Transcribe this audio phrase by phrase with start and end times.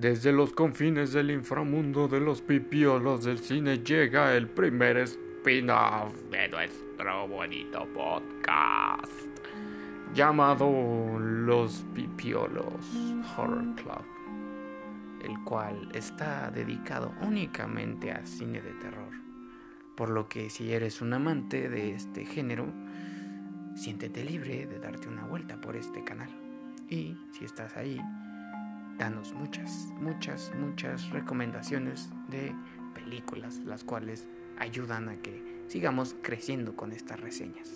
[0.00, 6.48] Desde los confines del inframundo de los pipiolos del cine llega el primer spin-off de
[6.48, 9.12] nuestro bonito podcast
[10.14, 12.82] llamado Los Pipiolos
[13.36, 14.04] Horror Club,
[15.22, 19.12] el cual está dedicado únicamente a cine de terror.
[19.98, 22.72] Por lo que si eres un amante de este género,
[23.76, 26.30] siéntete libre de darte una vuelta por este canal.
[26.88, 28.00] Y si estás ahí,
[29.00, 32.54] danos muchas, muchas, muchas recomendaciones de
[32.94, 37.70] películas, las cuales ayudan a que sigamos creciendo con estas reseñas.